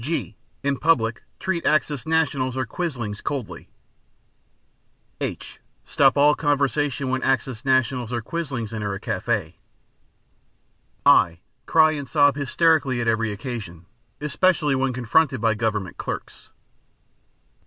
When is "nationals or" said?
2.07-2.65, 7.63-8.19